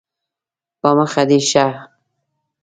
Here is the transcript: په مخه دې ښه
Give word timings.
په 0.79 0.89
مخه 0.97 1.23
دې 1.29 1.39
ښه 1.49 1.65